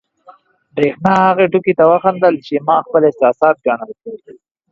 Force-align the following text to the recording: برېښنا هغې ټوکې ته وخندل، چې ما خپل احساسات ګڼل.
برېښنا 0.75 1.13
هغې 1.27 1.45
ټوکې 1.51 1.73
ته 1.79 1.83
وخندل، 1.91 2.35
چې 2.45 2.53
ما 2.67 2.77
خپل 2.85 3.01
احساسات 3.05 3.55
ګڼل. 3.65 3.91